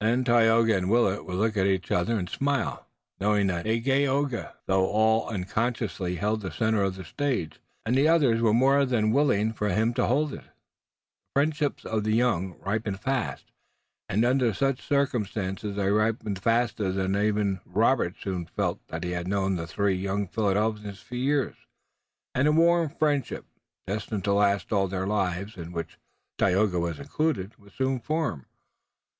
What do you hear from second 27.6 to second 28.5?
soon formed.